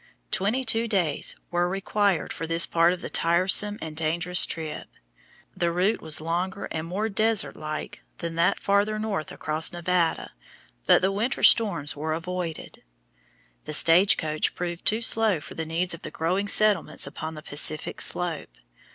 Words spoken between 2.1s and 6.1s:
for this part of the tiresome and dangerous trip. The route